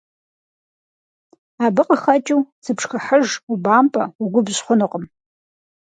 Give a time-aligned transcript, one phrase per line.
[1.65, 5.03] Абы къыхэкӀыу, зыпшхыхьыж, убампӀэ, угубжь хъунукъым.